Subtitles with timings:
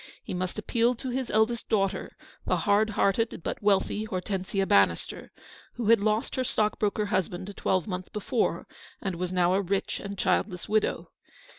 [0.23, 2.17] He must appeal to his eldest daughter,
[2.47, 5.31] the hard hearted but wealthy Hortensia Bannister,
[5.75, 8.65] who had lost her stockbroker husband a twelvemonth be fore,
[8.99, 11.11] and was now a rich and childless widow.